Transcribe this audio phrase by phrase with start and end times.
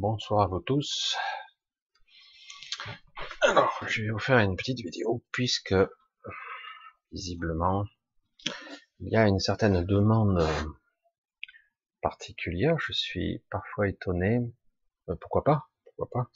[0.00, 1.14] Bonsoir à vous tous.
[3.42, 5.74] Alors, je vais vous faire une petite vidéo puisque
[7.12, 7.84] visiblement
[9.00, 10.48] il y a une certaine demande
[12.00, 12.78] particulière.
[12.78, 14.40] Je suis parfois étonné.
[15.10, 15.68] Euh, pourquoi pas?
[15.84, 16.30] Pourquoi pas?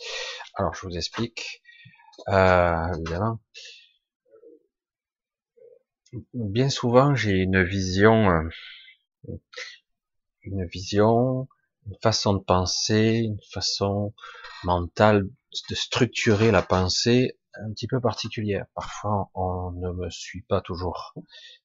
[0.57, 1.63] Alors, je vous explique.
[2.29, 3.41] Euh, évidemment,
[6.35, 9.39] bien souvent j'ai une vision, euh,
[10.43, 11.49] une vision
[11.87, 14.15] une façon de penser, une façon
[14.65, 15.29] mentale
[15.71, 18.67] de structurer la pensée un petit peu particulière.
[18.75, 21.15] Parfois, on ne me suit pas toujours.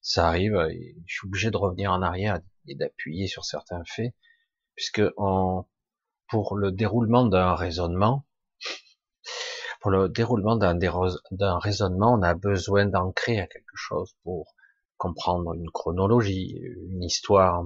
[0.02, 4.14] Ça arrive et je suis obligé de revenir en arrière et d'appuyer sur certains faits,
[4.76, 5.02] puisque
[6.28, 8.26] pour le déroulement d'un raisonnement,
[9.82, 14.54] pour le déroulement d'un raisonnement, on a besoin d'ancrer à quelque chose pour
[14.98, 16.60] comprendre une chronologie,
[16.90, 17.64] une histoire,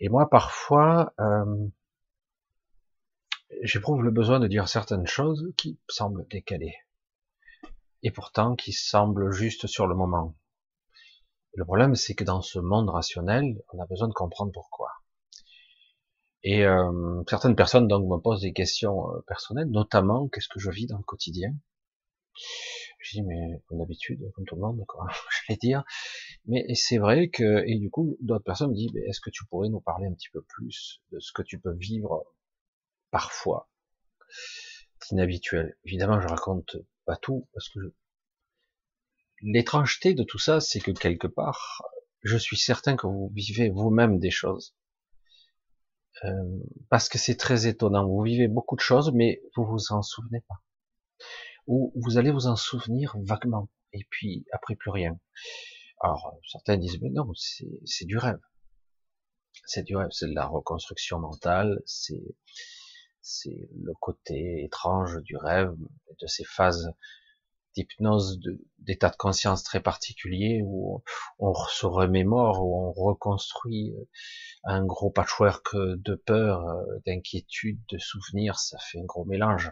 [0.00, 1.68] et moi, parfois, euh,
[3.62, 6.76] j'éprouve le besoin de dire certaines choses qui semblent décalées.
[8.02, 10.34] Et pourtant, qui semblent juste sur le moment.
[11.54, 14.88] Le problème, c'est que dans ce monde rationnel, on a besoin de comprendre pourquoi.
[16.42, 20.70] Et euh, certaines personnes donc me posent des questions euh, personnelles, notamment qu'est-ce que je
[20.70, 21.54] vis dans le quotidien?
[23.00, 25.84] Je dis, mais comme d'habitude, comme tout le monde, quoi, je vais dire.
[26.46, 29.44] Mais c'est vrai que, et du coup, d'autres personnes me disent, mais est-ce que tu
[29.46, 32.24] pourrais nous parler un petit peu plus de ce que tu peux vivre
[33.10, 33.70] parfois
[35.00, 35.76] C'est inhabituel.
[35.84, 37.94] Évidemment, je raconte pas tout, parce que
[39.42, 41.82] l'étrangeté de tout ça, c'est que quelque part,
[42.22, 44.74] je suis certain que vous vivez vous-même des choses.
[46.24, 46.58] Euh,
[46.88, 48.06] parce que c'est très étonnant.
[48.06, 50.62] Vous vivez beaucoup de choses, mais vous vous en souvenez pas
[51.66, 55.18] où vous allez vous en souvenir vaguement, et puis après plus rien.
[56.00, 58.40] Alors certains disent mais non, c'est du rêve,
[59.66, 62.24] c'est du rêve, c'est de la reconstruction mentale, c'est
[63.44, 65.74] le côté étrange du rêve,
[66.20, 66.90] de ces phases
[67.74, 68.40] d'hypnose,
[68.78, 71.02] d'état de, conscience très particulier où
[71.38, 73.94] on se remémore, où on reconstruit
[74.64, 76.64] un gros patchwork de peur,
[77.06, 79.70] d'inquiétude, de souvenirs, ça fait un gros mélange.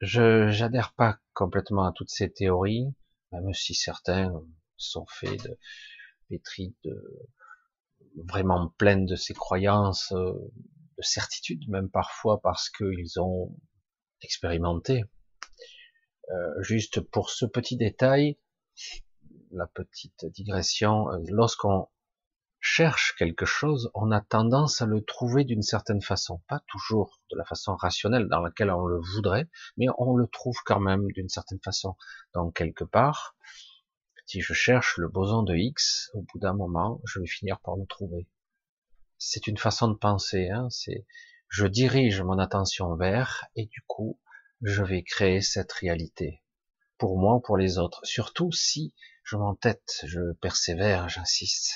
[0.00, 2.94] Je j'adhère pas complètement à toutes ces théories,
[3.32, 4.32] même si certains
[4.90, 5.58] sont faits de
[6.28, 6.74] pétris
[8.16, 13.56] vraiment pleines de ces croyances, de certitude même parfois parce qu'ils ont
[14.22, 15.04] expérimenté.
[16.30, 18.38] Euh, juste pour ce petit détail,
[19.50, 21.88] la petite digression, euh, lorsqu'on
[22.60, 27.36] cherche quelque chose, on a tendance à le trouver d'une certaine façon, pas toujours de
[27.36, 31.28] la façon rationnelle dans laquelle on le voudrait, mais on le trouve quand même d'une
[31.28, 31.94] certaine façon.
[32.32, 33.36] Donc quelque part,
[34.26, 37.76] si je cherche le boson de X, au bout d'un moment, je vais finir par
[37.76, 38.28] le trouver.
[39.18, 41.06] C'est une façon de penser, hein, c'est
[41.48, 44.18] je dirige mon attention vers et du coup,
[44.62, 46.42] je vais créer cette réalité
[46.98, 48.00] pour moi ou pour les autres.
[48.04, 51.74] Surtout si je m'entête, je persévère, j'insiste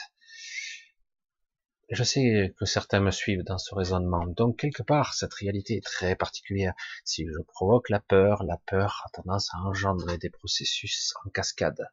[1.91, 4.27] je sais que certains me suivent dans ce raisonnement.
[4.27, 6.75] Donc, quelque part, cette réalité est très particulière.
[7.05, 11.89] Si je provoque la peur, la peur a tendance à engendrer des processus en cascade.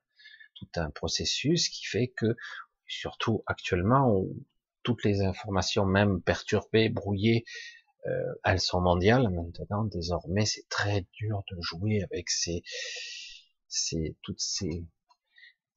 [0.55, 2.35] Tout un processus qui fait que,
[2.87, 4.35] surtout actuellement, où
[4.83, 7.45] toutes les informations, même perturbées, brouillées,
[8.05, 9.85] euh, elles sont mondiales maintenant.
[9.85, 12.63] Désormais, c'est très dur de jouer avec ces,
[13.67, 14.85] ces toutes ces,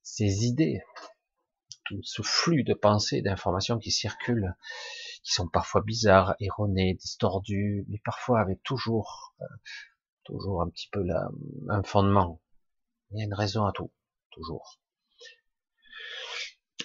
[0.03, 0.83] ces idées
[2.03, 4.55] ce flux de pensées, d'informations qui circulent,
[5.23, 9.47] qui sont parfois bizarres, erronées, distordues, mais parfois avec toujours, euh,
[10.25, 11.05] toujours un petit peu
[11.69, 12.41] un fondement.
[13.11, 13.91] Il y a une raison à tout,
[14.31, 14.79] toujours.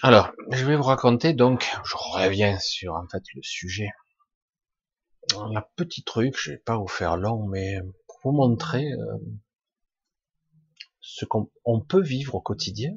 [0.02, 3.88] Alors, je vais vous raconter donc, je reviens sur en fait le sujet.
[5.34, 9.18] Un petit truc, je vais pas vous faire long, mais pour vous montrer euh,
[11.00, 12.92] ce qu'on peut vivre au quotidien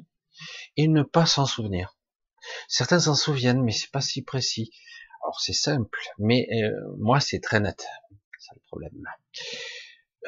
[0.76, 1.96] et ne pas s'en souvenir.
[2.68, 4.70] Certains s'en souviennent, mais c'est pas si précis.
[5.22, 7.86] Alors c'est simple, mais euh, moi c'est très net.
[8.38, 8.92] C'est le problème.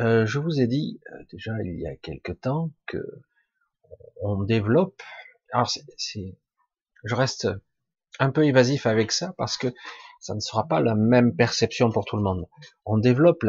[0.00, 0.98] Euh, je vous ai dit
[1.30, 2.98] déjà il y a quelque temps que
[4.22, 5.02] on développe.
[5.52, 5.70] Alors
[7.04, 7.48] je reste
[8.18, 9.68] un peu évasif avec ça parce que
[10.20, 12.46] ça ne sera pas la même perception pour tout le monde.
[12.84, 13.44] On développe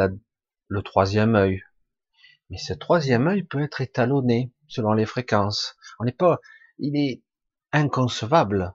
[0.67, 1.61] le troisième œil,
[2.49, 5.75] mais ce troisième œil peut être étalonné selon les fréquences.
[5.99, 6.39] On n'est pas,
[6.79, 7.21] il est
[7.73, 8.73] inconcevable,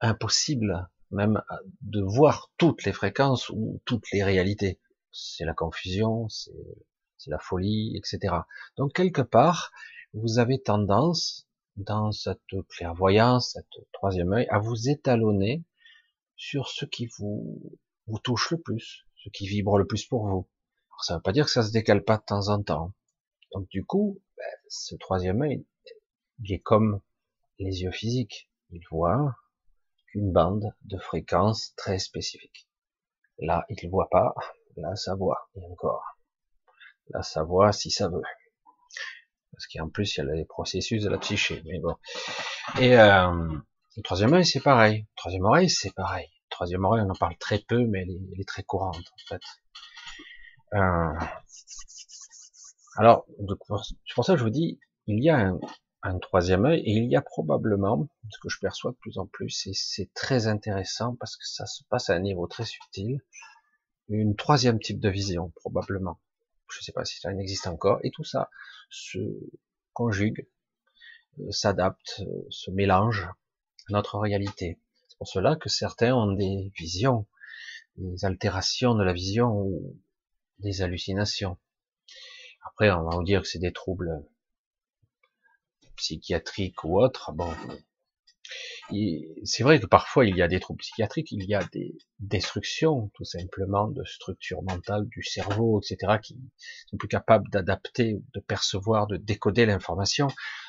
[0.00, 1.42] impossible même
[1.82, 4.80] de voir toutes les fréquences ou toutes les réalités.
[5.12, 8.34] C'est la confusion, c'est la folie, etc.
[8.76, 9.72] Donc quelque part,
[10.16, 11.46] vous avez tendance,
[11.76, 12.40] dans cette
[12.70, 15.62] clairvoyance, cette troisième œil, à vous étalonner
[16.36, 17.60] sur ce qui vous,
[18.06, 20.48] vous touche le plus, ce qui vibre le plus pour vous.
[21.02, 22.94] Ça ne veut pas dire que ça se décale pas de temps en temps.
[23.52, 25.66] Donc du coup, ben, ce troisième œil,
[26.42, 27.00] il est comme
[27.58, 28.50] les yeux physiques.
[28.70, 29.36] Il voit
[30.08, 32.68] qu'une bande de fréquences très spécifique.
[33.38, 34.34] Là, il ne voit pas.
[34.76, 35.50] Là, ça voit.
[35.56, 36.02] Et encore.
[37.10, 38.22] Là, ça voit si ça veut.
[39.56, 41.62] Parce qu'en plus, il y a les processus de la psyché.
[41.64, 41.96] Mais bon.
[42.78, 43.48] Et euh,
[43.96, 45.00] le troisième œil, c'est pareil.
[45.00, 46.28] Le troisième oreille, c'est pareil.
[46.28, 49.42] Le troisième oreille, on en parle très peu, mais elle est, très courante, en fait.
[50.74, 51.26] Euh,
[52.98, 55.58] alors, c'est pour ça que je vous dis, il y a un,
[56.02, 59.26] un troisième œil et il y a probablement, ce que je perçois de plus en
[59.26, 63.20] plus, et c'est très intéressant parce que ça se passe à un niveau très subtil,
[64.08, 66.20] une troisième type de vision, probablement.
[66.70, 68.50] Je ne sais pas si ça existe encore, et tout ça
[68.90, 69.18] se
[69.92, 70.46] conjugue,
[71.40, 73.24] euh, s'adapte, euh, se mélange
[73.88, 74.78] à notre réalité.
[75.08, 77.26] C'est pour cela que certains ont des visions,
[77.96, 79.96] des altérations de la vision ou
[80.58, 81.58] des hallucinations.
[82.66, 84.24] Après, on va vous dire que c'est des troubles
[85.96, 87.32] psychiatriques ou autres.
[87.32, 87.52] Bon,
[89.44, 93.10] c'est vrai que parfois il y a des troubles psychiatriques, il y a des destructions
[93.14, 96.36] tout simplement de structures mentales du cerveau, etc., qui
[96.88, 100.28] sont plus capables d'adapter, de percevoir, de décoder l'information.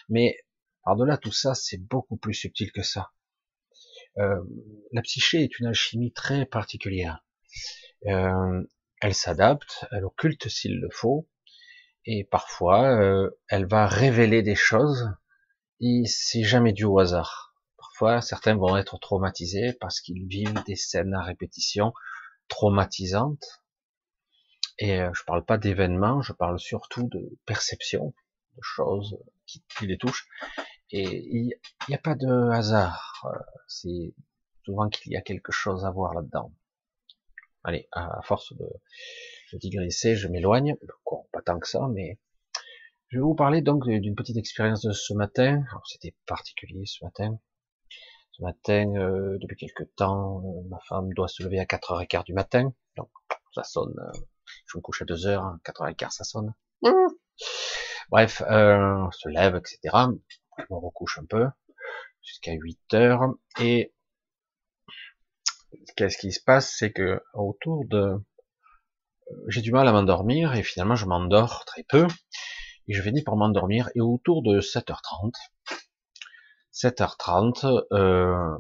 [0.10, 0.38] Mais
[0.84, 3.12] par-delà tout ça, c'est beaucoup plus subtil que ça.
[4.18, 4.42] Euh,
[4.92, 7.24] la psyché est une alchimie très particulière.
[8.08, 8.64] Euh,
[9.02, 11.28] elle s'adapte, elle occulte s'il le faut,
[12.06, 15.12] et parfois euh, elle va révéler des choses
[15.80, 17.47] et c'est jamais dû au hasard.
[18.00, 21.94] Parfois certains vont être traumatisés parce qu'ils vivent des scènes à répétition
[22.48, 23.64] traumatisantes
[24.78, 28.14] et euh, je parle pas d'événements, je parle surtout de perception,
[28.56, 29.18] de choses
[29.48, 30.28] qui, les touchent
[30.92, 31.56] et il
[31.90, 33.26] n'y a pas de hasard.
[33.26, 34.14] Euh, c'est
[34.64, 36.54] souvent qu'il y a quelque chose à voir là-dedans.
[37.64, 38.68] Allez, à force de,
[39.48, 40.76] je digresser, je m'éloigne,
[41.34, 42.20] pas tant que ça, mais
[43.08, 45.64] je vais vous parler donc d'une petite expérience de ce matin.
[45.88, 47.40] C'était particulier ce matin.
[48.38, 52.34] Ce matin, euh, depuis quelque temps, euh, ma femme doit se lever à 4h15 du
[52.34, 53.10] matin, donc
[53.52, 53.96] ça sonne.
[53.98, 54.20] Euh,
[54.68, 56.54] je me couche à 2h, 4h15 ça sonne.
[56.84, 56.92] Mmh.
[58.12, 59.80] Bref, euh, se lève, etc.
[60.60, 61.48] Je me recouche un peu
[62.22, 63.96] jusqu'à 8h et
[65.96, 68.18] qu'est-ce qui se passe, c'est que autour de
[69.48, 72.06] j'ai du mal à m'endormir et finalement je m'endors très peu
[72.88, 75.34] et je finis par m'endormir et autour de 7h30
[76.78, 78.58] 7h30 euh,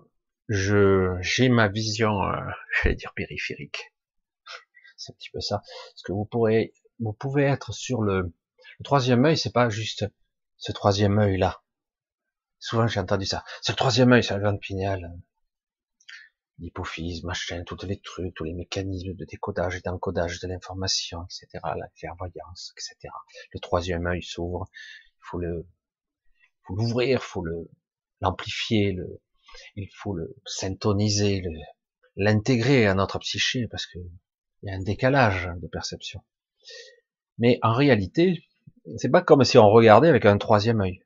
[0.47, 2.35] je j'ai ma vision euh,
[2.81, 3.93] j'allais dire périphérique.
[4.97, 5.61] C'est un petit peu ça.
[5.91, 8.33] Parce que vous pourrez vous pouvez être sur le,
[8.79, 10.07] le troisième œil c'est pas juste
[10.55, 11.61] ce troisième œil là
[12.57, 13.43] souvent j'ai entendu ça.
[13.61, 15.13] C'est le troisième œil c'est la glande pinéale.
[16.59, 21.63] L'hypophyse, machin, tous les trucs, tous les mécanismes de décodage et d'encodage de l'information, etc.,
[21.63, 23.13] la clairvoyance, etc.
[23.53, 25.67] Le troisième œil s'ouvre, il faut le,
[26.63, 27.69] faut l'ouvrir, faut le,
[28.21, 29.21] l'amplifier, le,
[29.75, 31.43] il faut le syntoniser,
[32.15, 33.99] l'intégrer à notre psyché parce que
[34.63, 36.21] il y a un décalage de perception.
[37.37, 38.43] Mais en réalité,
[38.97, 41.03] c'est pas comme si on regardait avec un troisième œil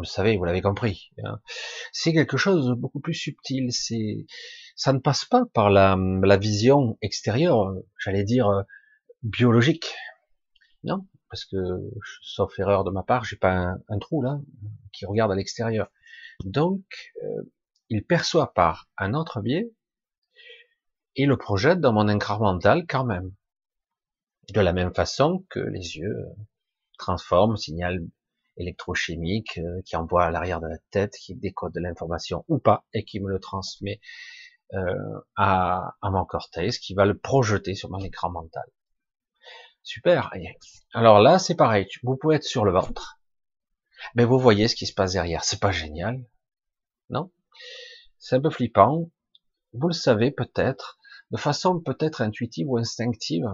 [0.00, 1.10] vous le savez, vous l'avez compris.
[1.24, 1.40] Hein.
[1.92, 3.70] C'est quelque chose de beaucoup plus subtil.
[3.70, 4.24] C'est,
[4.74, 5.96] ça ne passe pas par la,
[6.38, 8.62] vision extérieure, j'allais dire euh,
[9.22, 9.94] biologique.
[10.84, 11.56] Non, parce que,
[12.22, 14.40] sauf erreur de ma part, j'ai pas un, trou là
[14.92, 15.90] qui regarde à l'extérieur.
[16.44, 16.82] Donc,
[17.22, 17.42] euh,
[17.88, 19.70] il perçoit par un autre biais
[21.16, 23.32] et le projette dans mon incrémental quand même.
[24.52, 26.26] De la même façon que les yeux
[26.98, 28.04] transforment, signal
[28.56, 32.84] électrochimique euh, qui envoie à l'arrière de la tête, qui décode de l'information ou pas
[32.92, 34.00] et qui me le transmet
[34.74, 38.68] euh, à, mon cortex, qui va le projeter sur mon écran mental.
[39.82, 40.30] Super.
[40.92, 41.88] Alors là, c'est pareil.
[42.02, 43.18] Vous pouvez être sur le ventre,
[44.14, 45.44] mais vous voyez ce qui se passe derrière.
[45.44, 46.24] C'est pas génial,
[47.08, 47.30] non?
[48.18, 49.10] C'est un peu flippant.
[49.72, 50.98] Vous le savez peut-être,
[51.30, 53.46] de façon peut-être intuitive ou instinctive.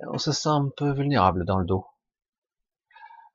[0.00, 1.86] On se sent un peu vulnérable dans le dos.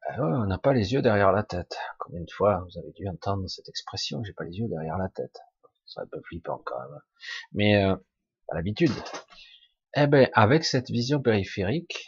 [0.08, 1.78] Ah on n'a pas les yeux derrière la tête.
[2.00, 5.10] Combien de fois vous avez dû entendre cette expression, j'ai pas les yeux derrière la
[5.10, 5.40] tête.
[5.86, 7.00] C'est un peu flippant quand même.
[7.54, 7.96] Mais euh,
[8.50, 8.92] à l'habitude.
[9.96, 12.06] Eh ben, avec cette vision périphérique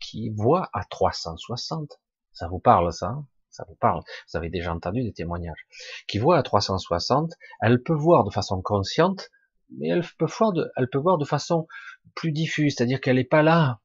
[0.00, 1.98] qui voit à 360,
[2.32, 3.26] ça vous parle ça hein?
[3.50, 5.66] Ça vous parle Vous avez déjà entendu des témoignages.
[6.06, 9.30] Qui voit à 360, elle peut voir de façon consciente,
[9.76, 11.66] mais elle peut voir de, elle peut voir de façon
[12.14, 13.80] plus diffuse, c'est-à-dire qu'elle n'est pas là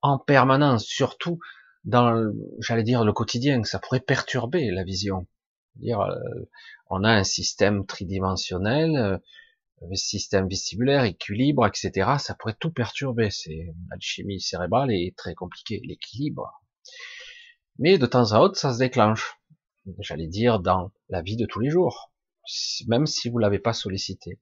[0.00, 1.38] en permanence, surtout
[1.84, 5.26] dans, j'allais dire, le quotidien, ça pourrait perturber la vision.
[5.84, 6.46] Euh,
[6.88, 9.18] on a un système tridimensionnel, euh,
[9.82, 12.10] le système vestibulaire, équilibre, etc.
[12.18, 13.30] Ça pourrait tout perturber.
[13.30, 16.62] C'est l'alchimie cérébrale est très compliquée, l'équilibre.
[17.78, 19.36] Mais de temps à autre, ça se déclenche.
[20.00, 22.12] J'allais dire dans la vie de tous les jours,
[22.86, 24.40] même si vous l'avez pas sollicité.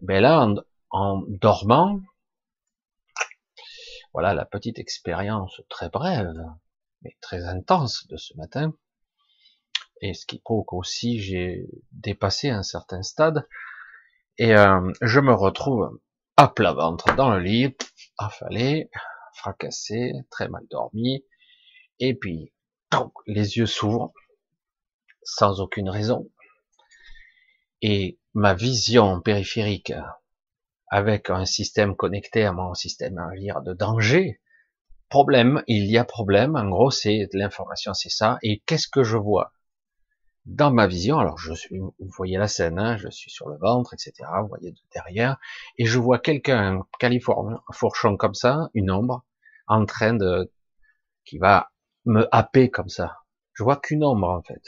[0.00, 0.54] Ben là, en,
[0.90, 2.00] en dormant,
[4.12, 6.32] voilà la petite expérience très brève,
[7.02, 8.72] mais très intense de ce matin.
[10.00, 13.46] Et ce qui prouve qu'aussi j'ai dépassé un certain stade.
[14.38, 15.98] Et euh, je me retrouve
[16.36, 17.76] à plat ventre dans le lit,
[18.18, 18.88] affalé,
[19.34, 21.24] fracassé, très mal dormi.
[21.98, 22.52] Et puis,
[23.26, 24.12] les yeux s'ouvrent,
[25.22, 26.30] sans aucune raison.
[27.82, 29.92] Et ma vision périphérique,
[30.88, 34.40] avec un système connecté à mon système à dire, de danger,
[35.08, 39.16] problème, il y a problème, en gros c'est l'information, c'est ça, et qu'est-ce que je
[39.16, 39.52] vois?
[40.48, 43.58] Dans ma vision, alors je suis, vous voyez la scène, hein, je suis sur le
[43.58, 44.28] ventre, etc.
[44.40, 45.36] Vous voyez derrière,
[45.76, 49.26] et je vois quelqu'un, californien, fourchon comme ça, une ombre,
[49.66, 50.50] en train de,
[51.26, 51.70] qui va
[52.06, 53.18] me happer comme ça.
[53.52, 54.62] Je vois qu'une ombre en fait.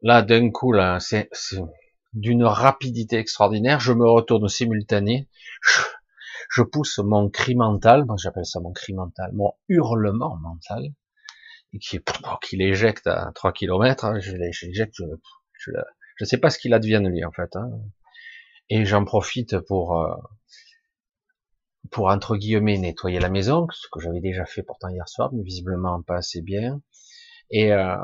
[0.00, 1.30] Là, d'un coup, c'est
[2.12, 3.78] d'une rapidité extraordinaire.
[3.78, 5.28] Je me retourne simultané.
[6.50, 10.92] Je pousse mon cri mental, moi j'appelle ça mon cri mental, mon hurlement mental
[11.72, 12.00] et qui,
[12.42, 15.04] qui l'éjecte à 3 km, hein, je l'éjecte, je,
[15.54, 15.70] je,
[16.16, 17.56] je sais pas ce qu'il advient de lui en fait.
[17.56, 17.70] Hein.
[18.68, 20.14] Et j'en profite pour euh,
[21.90, 25.42] pour entre guillemets nettoyer la maison, ce que j'avais déjà fait pourtant hier soir, mais
[25.42, 26.80] visiblement pas assez bien.
[27.50, 27.96] Et, euh,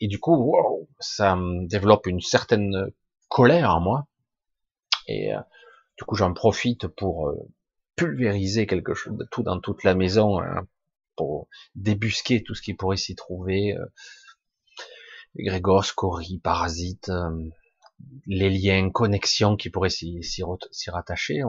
[0.00, 2.90] et du coup, wow, ça me développe une certaine
[3.28, 4.06] colère en moi.
[5.06, 5.40] Et euh,
[5.96, 7.36] du coup, j'en profite pour euh,
[7.94, 10.66] pulvériser quelque chose tout dans toute la maison, hein,
[11.16, 13.86] pour débusquer tout ce qui pourrait s'y trouver, euh,
[15.36, 17.30] grégor, scories, parasites, euh,
[18.26, 20.20] les liens, connexions qui pourraient s'y
[20.88, 21.40] rattacher.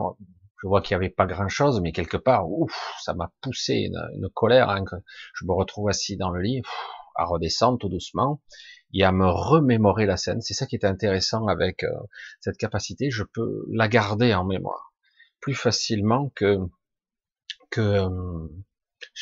[0.60, 4.28] Je vois qu'il n'y avait pas grand-chose, mais quelque part, ouf, ça m'a poussé une,
[4.34, 4.70] colère.
[4.70, 4.96] Hein, que
[5.34, 6.62] je me retrouve assis dans le lit,
[7.16, 8.40] à redescendre tout doucement
[8.94, 10.40] et à me remémorer la scène.
[10.40, 11.90] C'est ça qui est intéressant avec euh,
[12.40, 13.10] cette capacité.
[13.10, 14.88] Je peux la garder en mémoire
[15.40, 16.58] plus facilement que
[17.70, 18.48] que euh,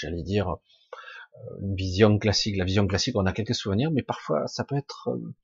[0.00, 2.56] j'allais dire, euh, une vision classique.
[2.56, 5.34] La vision classique, on a quelques souvenirs, mais parfois ça peut être, euh,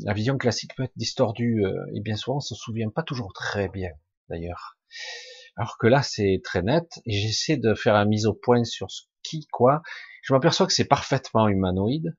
[0.00, 3.32] la vision classique peut être distordue, euh, et bien souvent on se souvient pas toujours
[3.32, 3.90] très bien,
[4.28, 4.78] d'ailleurs.
[5.56, 8.90] Alors que là, c'est très net, et j'essaie de faire un mise au point sur
[8.90, 9.82] ce qui, quoi.
[10.22, 12.16] Je m'aperçois que c'est parfaitement humanoïde,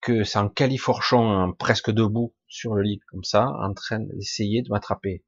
[0.00, 4.70] que c'est un califourchon presque debout sur le lit, comme ça, en train d'essayer de
[4.70, 5.24] m'attraper.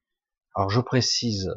[0.56, 1.50] Alors je précise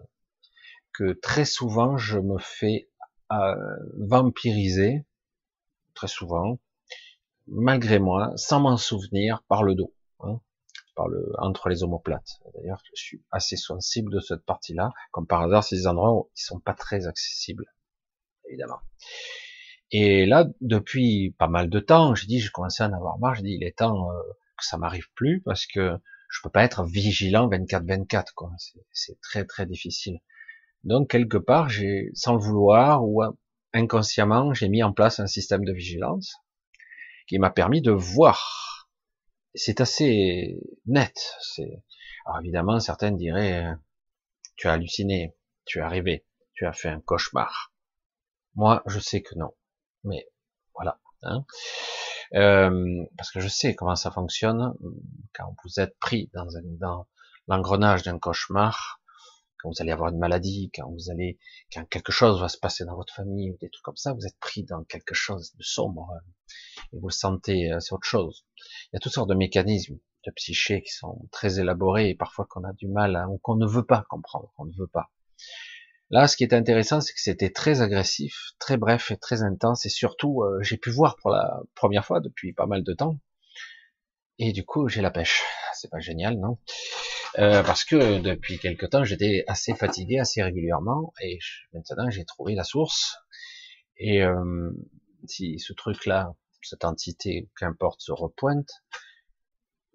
[0.93, 2.89] que très souvent, je me fais
[3.29, 5.05] vampiriser,
[5.93, 6.59] très souvent,
[7.47, 10.39] malgré moi, sans m'en souvenir, par le dos, hein,
[10.95, 12.39] par le, entre les omoplates.
[12.55, 14.91] D'ailleurs, je suis assez sensible de cette partie-là.
[15.11, 17.65] Comme par hasard, c'est des endroits ils sont pas très accessibles,
[18.47, 18.79] évidemment.
[19.91, 23.35] Et là, depuis pas mal de temps, j'ai dit, j'ai commencé à en avoir marre.
[23.35, 24.21] J'ai dit, il est temps euh,
[24.57, 25.97] que ça m'arrive plus parce que
[26.29, 28.33] je peux pas être vigilant 24/24.
[28.35, 28.51] quoi.
[28.91, 30.19] C'est très très difficile.
[30.87, 33.21] Donc quelque part, j'ai, sans le vouloir ou
[33.73, 36.37] inconsciemment, j'ai mis en place un système de vigilance
[37.27, 38.89] qui m'a permis de voir.
[39.53, 41.35] C'est assez net.
[41.41, 41.83] C'est,
[42.25, 43.67] alors évidemment, certains diraient,
[44.55, 47.73] tu as halluciné, tu es arrivé, tu as fait un cauchemar.
[48.55, 49.53] Moi, je sais que non.
[50.05, 50.29] Mais
[50.73, 51.01] voilà.
[51.23, 51.43] Hein.
[52.33, 54.73] Euh, parce que je sais comment ça fonctionne
[55.33, 56.47] quand vous êtes pris dans,
[56.79, 57.07] dans
[57.49, 58.96] l'engrenage d'un cauchemar
[59.59, 61.39] quand vous allez avoir une maladie, quand vous allez,
[61.73, 64.25] quand quelque chose va se passer dans votre famille ou des trucs comme ça, vous
[64.25, 68.07] êtes pris dans quelque chose de sombre euh, et vous le sentez, euh, c'est autre
[68.07, 68.45] chose.
[68.57, 72.45] Il y a toutes sortes de mécanismes de psyché qui sont très élaborés et parfois
[72.49, 75.11] qu'on a du mal ou qu'on ne veut pas comprendre, qu'on ne veut pas.
[76.09, 79.85] Là, ce qui est intéressant, c'est que c'était très agressif, très bref et très intense
[79.85, 83.19] et surtout, euh, j'ai pu voir pour la première fois depuis pas mal de temps
[84.39, 85.43] et du coup, j'ai la pêche.
[85.73, 86.57] C'est pas génial, non?
[87.39, 91.39] Euh, Parce que depuis quelque temps, j'étais assez fatigué assez régulièrement, et
[91.73, 93.17] maintenant j'ai trouvé la source.
[93.97, 94.71] Et euh,
[95.27, 98.69] si ce truc-là, cette entité, qu'importe, se repointe,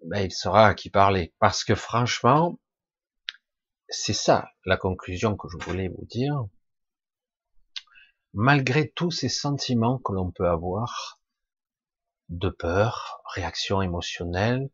[0.05, 1.33] ben, il sera à qui parler.
[1.39, 2.59] Parce que franchement,
[3.89, 6.45] c'est ça la conclusion que je voulais vous dire.
[8.33, 11.21] Malgré tous ces sentiments que l'on peut avoir,
[12.29, 14.69] de peur, réaction émotionnelle,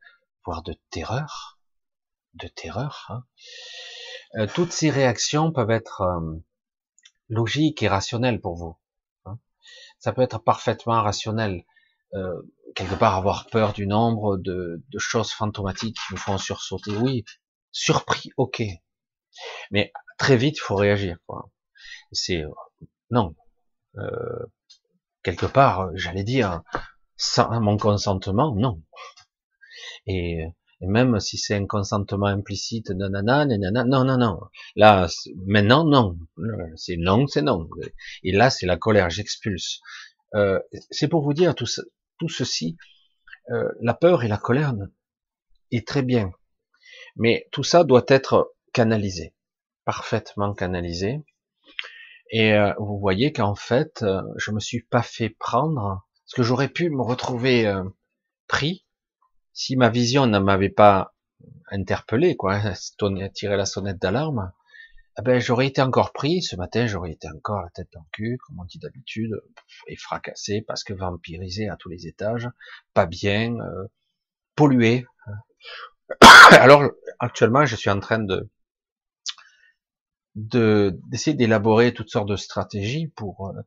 [0.45, 1.59] voire de terreur,
[2.33, 3.05] de terreur.
[3.09, 3.23] Hein.
[4.35, 6.35] Euh, toutes ces réactions peuvent être euh,
[7.27, 8.77] logiques et rationnelles pour vous.
[9.25, 9.39] Hein.
[9.99, 11.65] Ça peut être parfaitement rationnel.
[12.13, 12.41] Euh,
[12.75, 17.23] quelque part avoir peur du nombre de, de, choses fantomatiques qui nous font sursauter, oui,
[17.71, 18.63] surpris, ok,
[19.71, 21.17] mais très vite, il faut réagir.
[22.11, 22.43] C'est
[23.11, 23.35] non,
[23.97, 24.45] euh,
[25.23, 26.61] quelque part, j'allais dire,
[27.19, 28.81] sans mon consentement, non.
[30.07, 30.45] Et,
[30.81, 34.39] même si c'est un consentement implicite, nanana, nanana, non, non, non.
[34.77, 35.07] Là,
[35.45, 36.17] maintenant, non.
[36.77, 37.69] C'est non, c'est non.
[38.23, 39.81] Et là, c'est la colère, j'expulse.
[40.35, 40.59] Euh,
[40.89, 41.67] c'est pour vous dire tout,
[42.17, 42.77] tout ceci.
[43.51, 44.73] Euh, la peur et la colère
[45.71, 46.31] est très bien,
[47.17, 49.33] mais tout ça doit être canalisé,
[49.85, 51.19] parfaitement canalisé.
[52.31, 56.43] Et euh, vous voyez qu'en fait, euh, je me suis pas fait prendre, parce que
[56.43, 57.83] j'aurais pu me retrouver euh,
[58.47, 58.85] pris
[59.51, 61.15] si ma vision ne m'avait pas
[61.71, 62.61] interpellé, quoi,
[63.33, 64.51] tiré la sonnette d'alarme.
[65.17, 66.43] Eh ben, j'aurais été encore pris.
[66.43, 69.41] Ce matin, j'aurais été encore la tête dans le cul, comme on dit d'habitude,
[69.87, 72.47] et fracassé parce que vampirisé à tous les étages,
[72.93, 73.57] pas bien,
[74.55, 75.07] pollué.
[76.51, 78.47] Alors, actuellement, je suis en train de
[80.35, 83.61] d'essayer d'élaborer toutes sortes de stratégies pour euh,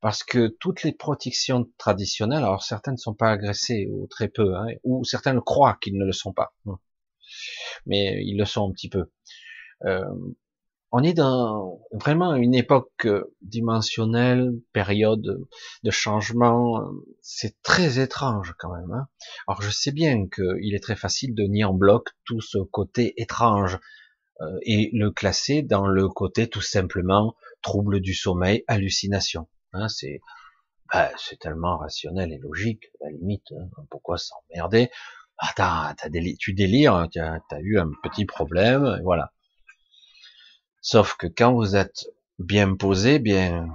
[0.00, 4.56] parce que toutes les protections traditionnelles, alors certaines ne sont pas agressées ou très peu,
[4.56, 6.78] hein, ou certaines croient qu'ils ne le sont pas, hein.
[7.86, 9.10] mais ils le sont un petit peu.
[9.84, 10.04] Euh,
[10.90, 13.06] on est dans vraiment une époque
[13.42, 15.46] dimensionnelle, période
[15.82, 16.82] de changement.
[17.20, 18.92] C'est très étrange quand même.
[18.92, 19.06] Hein.
[19.46, 23.20] Alors je sais bien qu'il est très facile de nier en bloc tout ce côté
[23.20, 23.78] étrange
[24.40, 29.46] euh, et le classer dans le côté tout simplement trouble du sommeil, hallucination.
[29.78, 30.20] Hein, c'est
[30.92, 34.90] bah, c'est tellement rationnel et logique, à la limite, hein, pourquoi s'emmerder?
[35.38, 35.94] Ah,
[36.38, 39.32] tu délires, tu as, eu un petit problème, voilà.
[40.80, 42.06] Sauf que quand vous êtes
[42.38, 43.68] bien posé, bien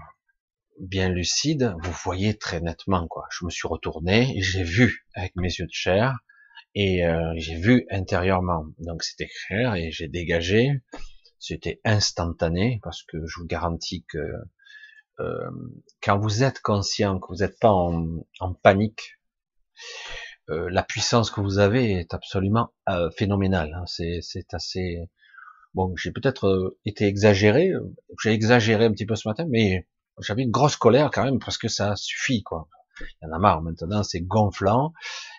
[0.80, 3.26] bien lucide, vous voyez très nettement quoi.
[3.32, 6.18] Je me suis retourné et j'ai vu avec mes yeux de chair
[6.76, 8.66] et euh, j'ai vu intérieurement.
[8.80, 10.82] Donc c'était clair et j'ai dégagé.
[11.40, 14.18] C'était instantané parce que je vous garantis que
[15.20, 15.50] euh,
[16.02, 19.20] quand vous êtes conscient, que vous n'êtes pas en, en panique,
[20.50, 23.74] euh, la puissance que vous avez est absolument euh, phénoménale.
[23.74, 23.86] Hein.
[23.86, 24.98] C'est assez.
[25.74, 27.72] Bon, j'ai peut-être euh, été exagéré.
[28.22, 29.88] J'ai exagéré un petit peu ce matin, mais
[30.20, 32.68] j'avais une grosse colère quand même parce que ça suffit quoi.
[33.00, 34.94] Il y en a marre maintenant, c'est gonflant.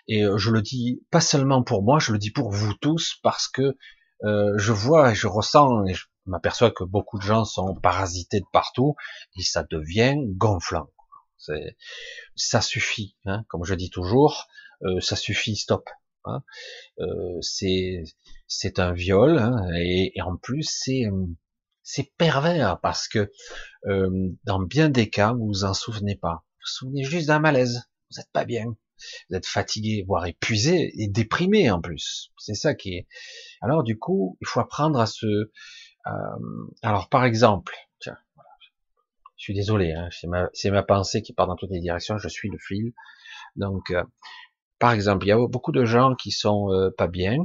[0.07, 3.15] Et euh, je le dis pas seulement pour moi, je le dis pour vous tous
[3.23, 3.77] parce que
[4.23, 8.39] euh, je vois et je ressens et je m'aperçois que beaucoup de gens sont parasités
[8.39, 8.95] de partout
[9.37, 10.89] et ça devient gonflant.
[12.35, 14.47] Ça suffit, hein, comme je dis toujours,
[14.83, 15.87] euh, ça suffit, stop.
[16.25, 16.43] Hein.
[16.99, 18.03] Euh, c'est
[18.47, 21.03] c'est un viol hein, et, et, en plus c'est
[21.83, 23.31] c'est pervers parce que
[23.85, 27.83] euh, dans bien des cas vous vous en souvenez pas vous souvenez juste d'un malaise.
[28.09, 28.75] Vous n'êtes pas bien.
[29.29, 32.31] Vous êtes fatigué, voire épuisé et déprimé en plus.
[32.39, 33.07] C'est ça qui est.
[33.61, 35.51] Alors du coup, il faut apprendre à se.
[36.07, 36.11] Euh...
[36.81, 38.49] Alors par exemple, tiens, voilà.
[39.37, 42.17] je suis désolé, hein, c'est ma, ma, pensée qui part dans toutes les directions.
[42.17, 42.93] Je suis le fil.
[43.55, 44.03] Donc, euh,
[44.79, 47.37] par exemple, il y a beaucoup de gens qui sont euh, pas bien,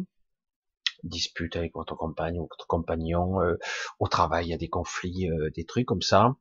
[1.04, 3.56] dispute avec votre compagne ou votre compagnon, euh,
[3.98, 6.34] au travail, il y a des conflits, euh, des trucs comme ça,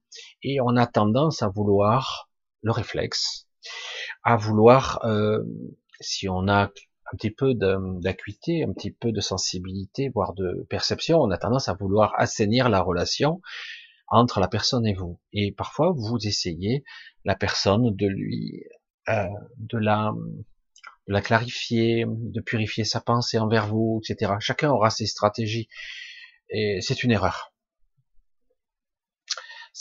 [0.43, 2.29] et on a tendance à vouloir
[2.61, 3.47] le réflexe,
[4.23, 5.43] à vouloir, euh,
[6.01, 6.71] si on a
[7.11, 11.69] un petit peu d'acuité, un petit peu de sensibilité, voire de perception, on a tendance
[11.69, 13.41] à vouloir assainir la relation
[14.07, 15.19] entre la personne et vous.
[15.33, 16.83] Et parfois, vous essayez
[17.25, 18.63] la personne de lui,
[19.07, 20.13] euh, de la,
[21.07, 24.33] de la clarifier, de purifier sa pensée envers vous, etc.
[24.39, 25.67] Chacun aura ses stratégies.
[26.49, 27.53] Et c'est une erreur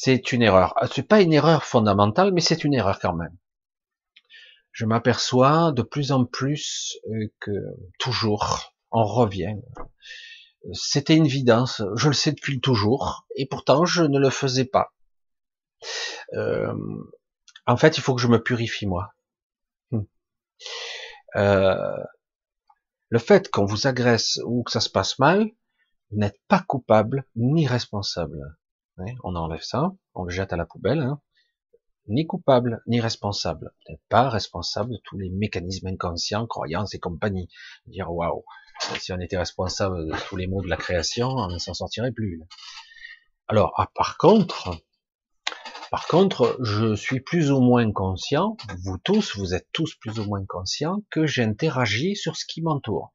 [0.00, 0.74] c'est une erreur.
[0.76, 3.36] Ah, c'est pas une erreur fondamentale, mais c'est une erreur quand même.
[4.72, 7.50] Je m'aperçois de plus en plus euh, que
[7.98, 9.56] toujours, on revient.
[10.72, 14.92] C'était une évidence, je le sais depuis toujours, et pourtant je ne le faisais pas.
[16.34, 16.74] Euh,
[17.66, 19.14] en fait, il faut que je me purifie moi.
[19.90, 20.02] Hmm.
[21.36, 21.96] Euh,
[23.08, 25.50] le fait qu'on vous agresse ou que ça se passe mal,
[26.10, 28.58] vous n'êtes pas coupable ni responsable
[29.24, 31.00] on enlève ça, on le jette à la poubelle.
[31.00, 31.20] Hein.
[32.08, 33.72] Ni coupable, ni responsable.
[33.84, 37.48] Peut-être pas responsable de tous les mécanismes inconscients, croyances et compagnie.
[37.86, 38.44] Dire waouh,
[38.98, 42.12] si on était responsable de tous les maux de la création, on ne s'en sortirait
[42.12, 42.42] plus.
[43.46, 44.78] Alors, ah, par contre,
[45.90, 50.24] par contre, je suis plus ou moins conscient, vous tous, vous êtes tous plus ou
[50.24, 53.14] moins conscients que j'interagis sur ce qui m'entoure.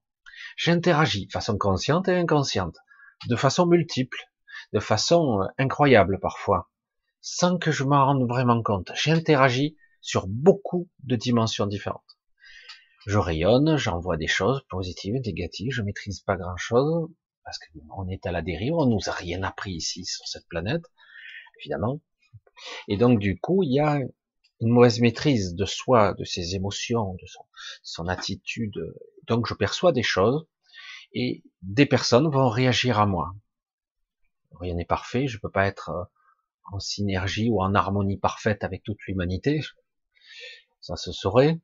[0.57, 2.77] J'interagis de façon consciente et inconsciente,
[3.29, 4.17] de façon multiple,
[4.73, 6.71] de façon euh, incroyable parfois,
[7.23, 8.91] sans que je m'en rende vraiment compte.
[8.95, 12.19] J'interagis sur beaucoup de dimensions différentes.
[13.07, 17.09] Je rayonne, j'envoie des choses positives, négatives, je maîtrise pas grand chose,
[17.45, 20.83] parce qu'on est à la dérive, on nous a rien appris ici sur cette planète,
[21.59, 22.01] évidemment.
[22.89, 23.99] Et donc du coup, il y a
[24.59, 27.45] une mauvaise maîtrise de soi, de ses émotions, de son,
[27.83, 28.93] son attitude.
[29.27, 30.45] Donc je perçois des choses
[31.13, 33.33] et des personnes vont réagir à moi.
[34.59, 36.03] Rien n'est parfait, je peux pas être euh,
[36.71, 39.61] en synergie ou en harmonie parfaite avec toute l'humanité.
[40.81, 41.59] Ça se saurait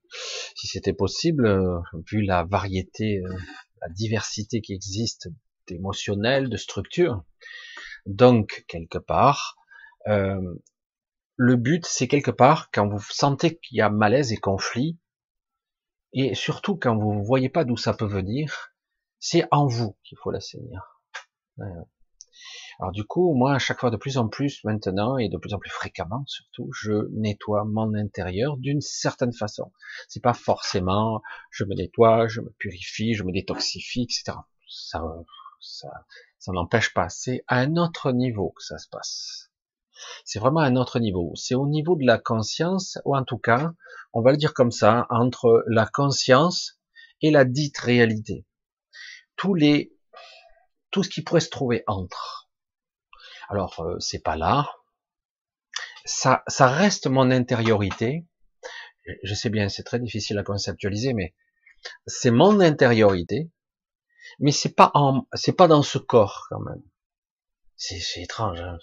[0.56, 1.80] si c'était possible, euh,
[2.12, 3.34] vu la variété, euh,
[3.82, 5.30] la diversité qui existe
[5.68, 7.24] d'émotionnel, de structure.
[8.06, 9.56] Donc, quelque part,
[10.08, 10.56] euh,
[11.36, 14.98] le but, c'est quelque part, quand vous sentez qu'il y a malaise et conflit,
[16.12, 18.74] et surtout quand vous ne voyez pas d'où ça peut venir,
[19.20, 21.02] c'est en vous qu'il faut l'assainir.
[22.80, 25.54] Alors du coup, moi, à chaque fois de plus en plus maintenant et de plus
[25.54, 29.74] en plus fréquemment, surtout, je nettoie mon intérieur d'une certaine façon.
[30.08, 34.38] C'est pas forcément, je me nettoie, je me purifie, je me détoxifie, etc.
[34.70, 35.04] Ça,
[35.60, 35.90] ça,
[36.38, 37.10] ça n'empêche pas.
[37.10, 39.52] C'est à un autre niveau que ça se passe.
[40.24, 41.34] C'est vraiment à un autre niveau.
[41.36, 43.74] C'est au niveau de la conscience, ou en tout cas,
[44.14, 46.80] on va le dire comme ça, entre la conscience
[47.22, 48.46] et la dite réalité.
[49.36, 49.94] Tous les,
[50.92, 52.39] tout ce qui pourrait se trouver entre.
[53.50, 54.70] Alors, euh, c'est pas là.
[56.06, 58.26] Ça, reste mon intériorité.
[59.24, 61.36] Je sais bien, c'est très difficile à conceptualiser, mais
[62.08, 63.50] c'est mon intériorité
[64.40, 66.82] mais c'est pas en, c'est pas dans ce corps quand même.
[67.76, 68.60] C'est, c'est étrange.
[68.60, 68.78] Hein.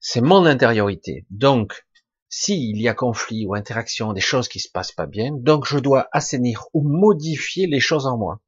[0.00, 1.26] c'est mon intériorité.
[1.30, 1.86] Donc,
[2.28, 5.78] s'il y a conflit ou interaction, des choses qui se passent pas bien, donc je
[5.78, 8.40] dois assainir ou modifier les choses en moi.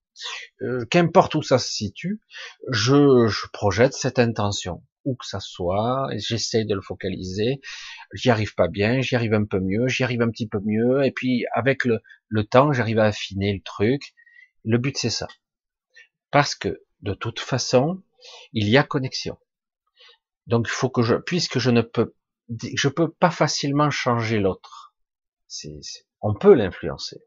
[0.63, 2.21] Euh, qu'importe où ça se situe,
[2.69, 7.61] je, je projette cette intention, où que ça soit, j'essaie de le focaliser,
[8.13, 11.05] j'y arrive pas bien, j'y arrive un peu mieux, j'y arrive un petit peu mieux,
[11.05, 14.15] et puis avec le, le temps, j'arrive à affiner le truc.
[14.65, 15.29] Le but c'est ça.
[16.31, 18.03] Parce que, de toute façon,
[18.53, 19.39] il y a connexion.
[20.47, 22.15] Donc, il faut que je, puisque je ne peux,
[22.75, 24.95] je peux pas facilement changer l'autre.
[26.21, 27.21] on peut l'influencer.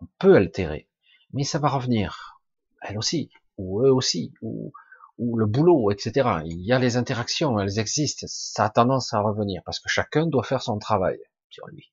[0.00, 0.88] On peut altérer.
[1.32, 2.40] Mais ça va revenir.
[2.82, 3.30] Elle aussi.
[3.58, 4.32] Ou eux aussi.
[4.42, 4.72] Ou,
[5.18, 6.40] ou le boulot, etc.
[6.44, 8.26] Il y a les interactions, elles existent.
[8.28, 11.92] Ça a tendance à revenir parce que chacun doit faire son travail sur lui.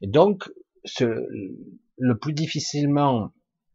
[0.00, 0.50] Et donc,
[0.84, 1.26] ce,
[1.96, 3.32] le plus difficilement,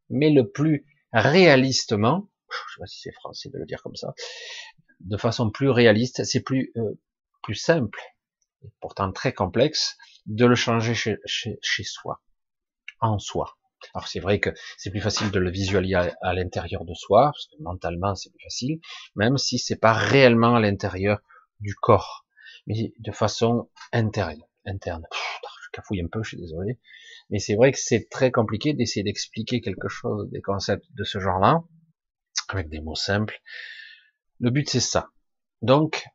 [0.09, 4.13] mais le plus réalistement, je sais pas si c'est français de le dire comme ça,
[4.99, 6.99] de façon plus réaliste, c'est plus euh,
[7.43, 7.99] plus simple,
[8.81, 12.21] pourtant très complexe, de le changer chez, chez, chez soi,
[12.99, 13.55] en soi.
[13.93, 17.47] Alors c'est vrai que c'est plus facile de le visualiser à, l'intérieur de soi, parce
[17.47, 18.79] que mentalement c'est plus facile,
[19.15, 21.19] même si c'est pas réellement à l'intérieur
[21.59, 22.25] du corps,
[22.67, 24.41] mais de façon interne.
[24.65, 25.05] interne.
[25.11, 26.79] je cafouille un peu, je suis désolé.
[27.29, 31.19] Mais c'est vrai que c'est très compliqué d'essayer d'expliquer quelque chose, des concepts de ce
[31.19, 31.63] genre-là,
[32.49, 33.41] avec des mots simples.
[34.39, 35.09] Le but c'est ça.
[35.61, 36.05] Donc,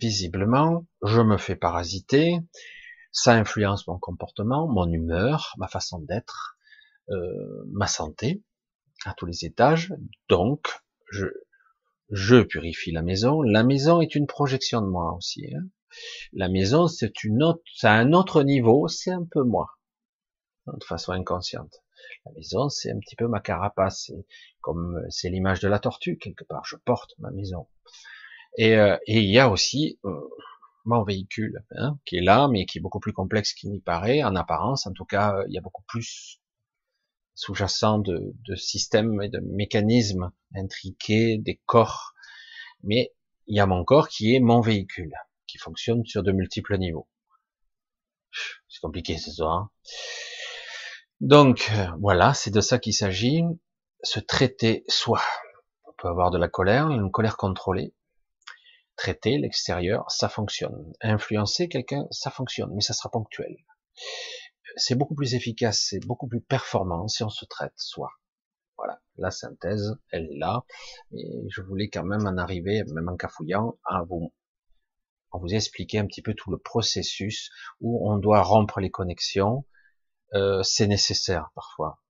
[0.00, 2.40] visiblement, je me fais parasiter,
[3.12, 6.53] ça influence mon comportement, mon humeur, ma façon d'être,
[7.10, 8.42] euh, ma santé,
[9.04, 9.92] à tous les étages.
[10.28, 10.68] Donc,
[11.10, 11.26] je,
[12.10, 13.42] je purifie la maison.
[13.42, 15.46] La maison est une projection de moi aussi.
[15.54, 15.66] Hein.
[16.32, 19.68] La maison, c'est une autre, c'est un autre niveau, c'est un peu moi
[20.66, 21.82] de façon inconsciente.
[22.24, 24.26] La maison, c'est un petit peu ma carapace, c'est
[24.60, 26.64] comme c'est l'image de la tortue quelque part.
[26.64, 27.68] Je porte ma maison.
[28.56, 30.20] Et, euh, et il y a aussi euh,
[30.84, 34.22] mon véhicule hein, qui est là, mais qui est beaucoup plus complexe qu'il n'y paraît
[34.22, 34.86] en apparence.
[34.86, 36.40] En tout cas, il y a beaucoup plus
[37.34, 42.14] sous-jacent de, de systèmes et de mécanismes intriqués, des corps.
[42.82, 43.12] Mais
[43.46, 45.12] il y a mon corps qui est mon véhicule,
[45.46, 47.08] qui fonctionne sur de multiples niveaux.
[48.68, 49.52] C'est compliqué ce soir.
[49.52, 49.70] Hein
[51.20, 53.42] donc euh, voilà, c'est de ça qu'il s'agit.
[54.02, 55.22] Se traiter soi.
[55.86, 57.94] On peut avoir de la colère, une colère contrôlée.
[58.96, 60.92] Traiter l'extérieur, ça fonctionne.
[61.00, 63.56] Influencer quelqu'un, ça fonctionne, mais ça sera ponctuel.
[64.76, 68.10] C'est beaucoup plus efficace, c'est beaucoup plus performant si on se traite soi.
[68.76, 70.64] Voilà, la synthèse, elle est là.
[71.12, 74.32] Et je voulais quand même en arriver, même en cafouillant, à vous,
[75.32, 79.64] à vous expliquer un petit peu tout le processus où on doit rompre les connexions,
[80.34, 82.02] euh, c'est nécessaire parfois.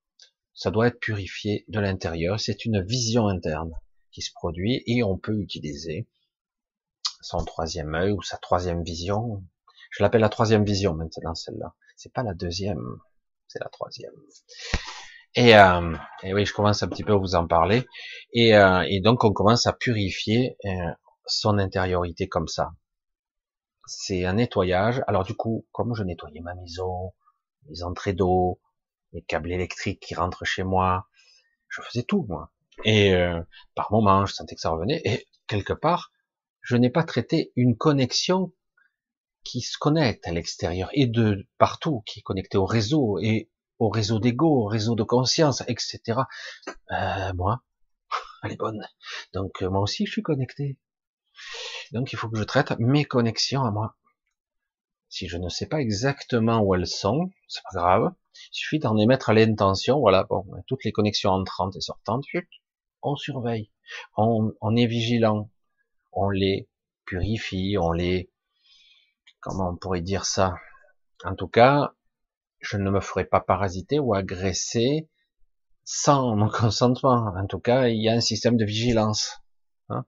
[0.55, 2.41] Ça doit être purifié de l'intérieur.
[2.41, 3.73] C'est une vision interne
[4.13, 6.09] qui se produit et on peut utiliser
[7.21, 9.43] son troisième œil ou sa troisième vision.
[9.91, 11.75] Je l'appelle la troisième vision maintenant celle-là.
[11.97, 12.99] C'est pas la deuxième,
[13.49, 14.15] c'est la troisième.
[15.37, 17.87] Et, euh, et, oui, je commence un petit peu à vous en parler.
[18.33, 20.91] Et, euh, et donc on commence à purifier euh,
[21.27, 22.73] son intériorité comme ça.
[23.87, 25.03] C'est un nettoyage.
[25.07, 27.13] Alors du coup, comme je nettoyais ma maison,
[27.69, 28.61] les entrées d'eau,
[29.13, 31.09] les câbles électriques qui rentrent chez moi?
[31.69, 32.53] Je faisais tout, moi.
[32.85, 33.41] Et euh,
[33.75, 35.01] par moment, je sentais que ça revenait.
[35.05, 36.13] Et quelque part,
[36.61, 38.53] je n'ai pas traité une connexion
[39.45, 43.89] qui se connecte à l'extérieur et de partout, qui est connecté au réseau et au
[43.89, 46.21] réseau d'ego, au réseau de conscience, etc.
[46.91, 47.63] Euh, moi,
[48.43, 48.87] elle est bonne.
[49.33, 50.79] Donc moi aussi, je suis connecté.
[51.93, 53.97] Donc il faut que je traite mes connexions à moi.
[55.09, 58.13] Si je ne sais pas exactement où elles sont, c'est pas grave.
[58.53, 60.01] Il suffit d'en émettre l'intention.
[60.01, 62.25] Voilà, bon, toutes les connexions entrantes et sortantes,
[63.03, 63.71] on surveille,
[64.17, 65.51] on, on est vigilant,
[66.13, 66.69] on les
[67.05, 68.31] purifie, on les,
[69.45, 70.57] comment on pourrait dire ça?
[71.23, 71.95] En tout cas,
[72.61, 75.09] je ne me ferai pas parasiter ou agresser
[75.85, 77.33] sans mon consentement.
[77.37, 79.43] En tout cas, il y a un système de vigilance.
[79.91, 80.07] Hein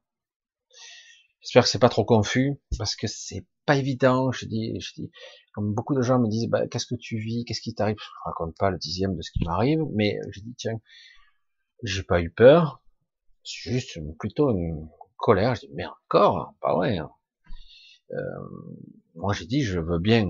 [1.40, 4.33] J'espère que c'est pas trop confus parce que c'est pas évident.
[4.33, 5.11] Je dis, je dis,
[5.53, 7.96] comme beaucoup de gens me disent, bah, qu'est-ce que tu vis, qu'est-ce qui t'arrive?
[7.99, 10.81] Je raconte pas le dixième de ce qui m'arrive, mais je dis tiens,
[11.83, 12.83] j'ai pas eu peur,
[13.44, 15.55] c'est juste plutôt une colère.
[15.57, 16.96] Je dis mais encore, pas vrai.
[16.96, 17.11] Hein.
[18.12, 18.16] Euh,
[19.17, 20.27] moi j'ai dit je veux bien.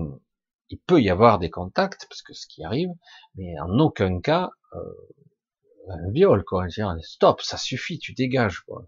[0.69, 2.89] Il peut y avoir des contacts parce que ce qui arrive,
[3.35, 6.67] mais en aucun cas euh, un viol quoi.
[7.01, 8.85] Stop, ça suffit, tu dégages quoi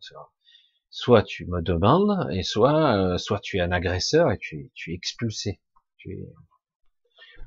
[0.89, 4.91] soit tu me demandes, et soit, euh, soit tu es un agresseur et tu, tu
[4.91, 5.61] es expulsé,
[5.97, 6.33] tu es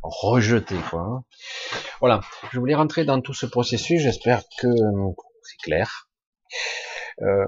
[0.02, 1.24] rejeté, quoi.
[2.00, 2.20] Voilà.
[2.52, 4.02] Je voulais rentrer dans tout ce processus.
[4.02, 4.68] J'espère que
[5.42, 6.08] c'est clair.
[7.20, 7.46] Euh,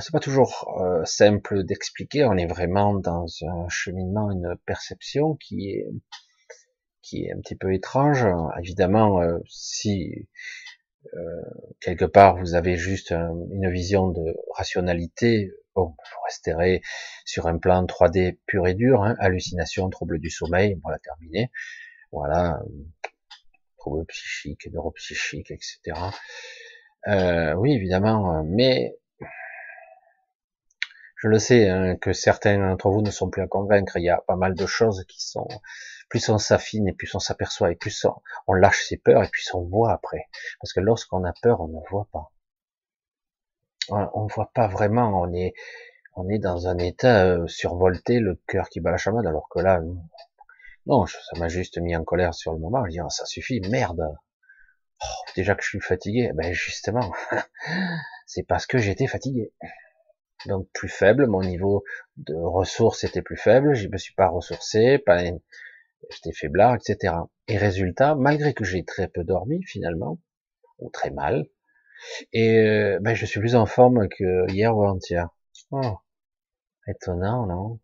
[0.00, 2.24] c'est pas toujours euh, simple d'expliquer.
[2.24, 5.86] On est vraiment dans un cheminement, une perception qui est
[7.02, 8.26] qui est un petit peu étrange.
[8.58, 10.28] Évidemment, euh, si
[11.14, 11.42] euh,
[11.80, 16.82] quelque part vous avez juste une vision de rationalité, bon, vous resterez
[17.24, 21.50] sur un plan 3D pur et dur, hein, hallucination, trouble du sommeil, on va terminer,
[22.12, 22.60] voilà,
[23.78, 25.98] trouble psychique, neuropsychique, etc.
[27.08, 28.96] Euh, oui, évidemment, mais
[31.16, 33.96] je le sais hein, que certains d'entre vous ne sont plus à convaincre.
[33.96, 35.48] Il y a pas mal de choses qui sont
[36.08, 38.06] plus on s'affine et plus on s'aperçoit et plus
[38.46, 40.28] on, lâche ses peurs et plus on voit après.
[40.60, 42.32] Parce que lorsqu'on a peur, on ne voit pas.
[43.90, 45.20] On ne voit pas vraiment.
[45.20, 45.54] On est
[46.16, 49.60] on est dans un état euh, survolté, le cœur qui bat la chamade, alors que
[49.60, 49.80] là,
[50.86, 52.84] non, ça m'a juste mis en colère sur le moment.
[52.86, 54.02] Je dis, ça suffit, merde.
[55.02, 57.12] Oh, déjà que je suis fatigué, ben justement,
[58.26, 59.52] c'est parce que j'étais fatigué
[60.46, 61.84] donc plus faible, mon niveau
[62.16, 65.02] de ressources était plus faible, je me suis pas ressourcé,
[66.10, 67.14] j'étais faiblard, etc.
[67.48, 70.18] Et résultat, malgré que j'ai très peu dormi finalement,
[70.78, 71.46] ou très mal,
[72.32, 75.28] et euh, ben, je suis plus en forme que hier ou avant-hier.
[75.70, 75.98] Oh,
[76.86, 77.78] étonnant, non?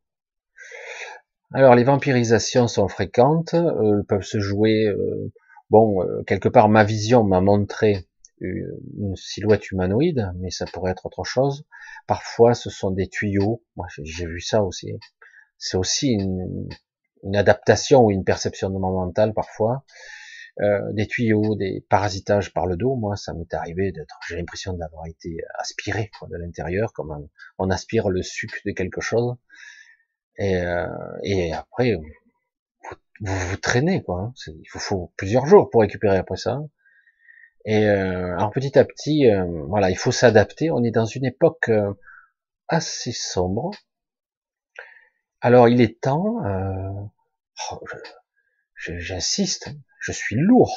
[1.53, 4.87] Alors les vampirisations sont fréquentes, euh, elles peuvent se jouer.
[5.67, 8.07] Euh, bon, quelque part, ma vision m'a montré
[8.41, 11.65] une silhouette humanoïde, mais ça pourrait être autre chose.
[12.07, 13.63] Parfois, ce sont des tuyaux.
[13.77, 14.93] Moi, j'ai vu ça aussi.
[15.59, 16.69] C'est aussi une,
[17.35, 19.85] adaptation ou une perception de mon mental parfois.
[20.61, 22.95] Euh, des tuyaux, des parasitages par le dos.
[22.95, 24.19] Moi, ça m'est arrivé d'être.
[24.29, 29.35] J'ai l'impression d'avoir été aspiré de l'intérieur, comme on, aspire le sucre de quelque chose.
[30.41, 30.87] Euh,
[31.23, 31.95] et après,
[33.21, 34.21] vous, vous, traînez quoi.
[34.21, 34.35] Hein.
[34.47, 36.61] Il faut, faut plusieurs jours pour récupérer après ça.
[37.67, 40.71] Et euh, alors petit à petit, euh, voilà, il faut s'adapter.
[40.71, 41.93] On est dans une époque euh,
[42.69, 43.73] assez sombre.
[45.41, 46.41] Alors il est temps,
[47.71, 47.85] oh,
[48.75, 49.69] j'insiste,
[50.01, 50.75] je suis lourd,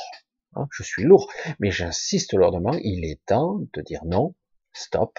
[0.55, 4.35] hein, je suis lourd, mais j'insiste lourdement, il est temps de dire non,
[4.73, 5.17] stop,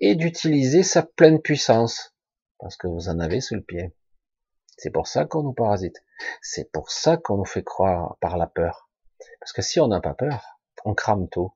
[0.00, 2.16] et d'utiliser sa pleine puissance,
[2.58, 3.92] parce que vous en avez sous le pied.
[4.80, 6.02] C'est pour ça qu'on nous parasite.
[6.40, 8.88] C'est pour ça qu'on nous fait croire par la peur.
[9.38, 11.52] Parce que si on n'a pas peur, on crame tout.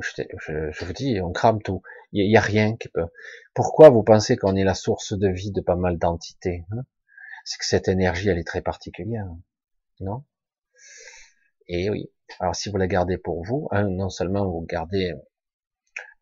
[0.00, 1.82] Je, vous dis, on crame tout.
[2.12, 3.08] Il n'y a, rien qui peut.
[3.52, 6.86] Pourquoi vous pensez qu'on est la source de vie de pas mal d'entités hein?
[7.44, 9.26] C'est que cette énergie, elle est très particulière,
[10.00, 10.24] non?
[11.66, 12.10] Et oui.
[12.40, 15.12] Alors si vous la gardez pour vous, hein, non seulement vous gardez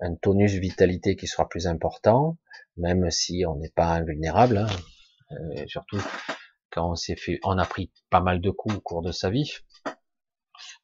[0.00, 2.38] un tonus vitalité qui sera plus important,
[2.76, 4.66] même si on n'est pas invulnérable, hein,
[5.32, 6.00] euh, surtout
[6.70, 9.30] quand on s'est fait, on a pris pas mal de coups au cours de sa
[9.30, 9.52] vie,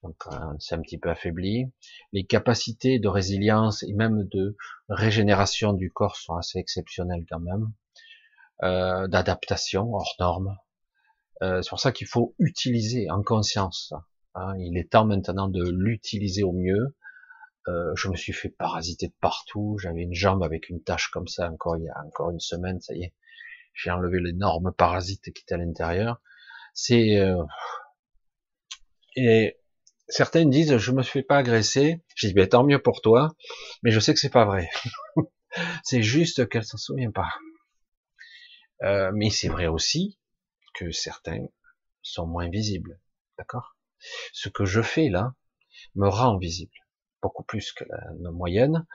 [0.02, 0.16] donc
[0.58, 1.70] c'est un petit peu affaibli.
[2.12, 4.56] Les capacités de résilience et même de
[4.88, 7.72] régénération du corps sont assez exceptionnelles quand même,
[8.62, 10.56] euh, d'adaptation hors norme.
[11.42, 13.92] Euh, c'est pour ça qu'il faut utiliser en conscience.
[14.34, 14.54] Hein.
[14.58, 16.96] Il est temps maintenant de l'utiliser au mieux.
[17.68, 19.76] Euh, je me suis fait parasiter de partout.
[19.80, 22.80] J'avais une jambe avec une tache comme ça encore il y a encore une semaine.
[22.80, 23.14] Ça y est,
[23.74, 26.20] j'ai enlevé l'énorme parasite qui était à l'intérieur.
[26.74, 27.42] C'est euh,
[29.16, 29.58] et
[30.08, 32.02] certains disent je me fais pas agresser.
[32.14, 33.34] Je dis ben, tant mieux pour toi,
[33.82, 34.68] mais je sais que c'est pas vrai.
[35.84, 37.28] c'est juste qu'elle s'en souvient pas.
[38.82, 40.18] Euh, mais c'est vrai aussi
[40.74, 41.46] que certains
[42.02, 42.98] sont moins visibles,
[43.38, 43.76] d'accord?
[44.32, 45.34] Ce que je fais là
[45.94, 46.76] me rend visible,
[47.22, 48.86] beaucoup plus que la, moyenne,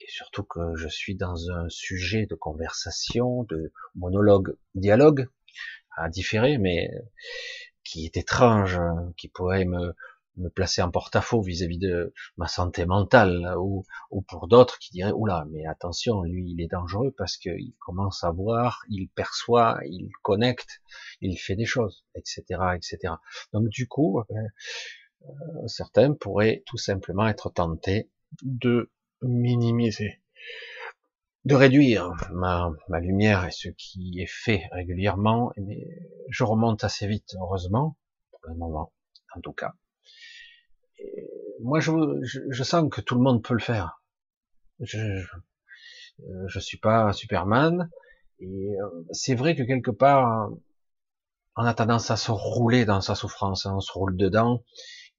[0.00, 5.28] et surtout que je suis dans un sujet de conversation, de monologue, dialogue,
[5.96, 6.90] à différer, mais
[7.84, 8.80] qui est étrange,
[9.16, 9.94] qui pourrait me,
[10.36, 15.12] me placer en porte-à-faux vis-à-vis de ma santé mentale, ou, ou pour d'autres qui diraient,
[15.12, 20.10] oula, mais attention, lui, il est dangereux parce qu'il commence à voir, il perçoit, il
[20.22, 20.82] connecte,
[21.20, 22.42] il fait des choses, etc.,
[22.74, 23.14] etc.
[23.52, 24.34] Donc du coup, euh,
[25.66, 28.10] certains pourraient tout simplement être tentés
[28.42, 28.90] de
[29.22, 30.20] minimiser,
[31.44, 35.86] de réduire ma, lumière et ce qui est fait régulièrement, mais
[36.28, 37.96] je remonte assez vite, heureusement,
[38.30, 38.92] pour le moment,
[39.34, 39.74] en tout cas
[41.60, 41.92] moi, je,
[42.50, 44.02] je, sens que tout le monde peut le faire.
[44.80, 45.24] Je,
[46.46, 47.90] je, suis pas Superman,
[48.40, 50.50] et euh, c'est vrai que quelque part,
[51.56, 54.62] on a tendance à se rouler dans sa souffrance, on se roule dedans,